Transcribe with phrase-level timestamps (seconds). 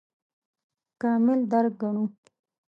[1.01, 2.05] کامل درک ګڼو.